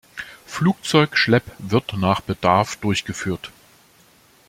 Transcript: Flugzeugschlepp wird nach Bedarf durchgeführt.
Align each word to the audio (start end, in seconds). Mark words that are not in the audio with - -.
Flugzeugschlepp 0.47 1.43
wird 1.59 1.93
nach 1.93 2.21
Bedarf 2.21 2.75
durchgeführt. 2.77 3.51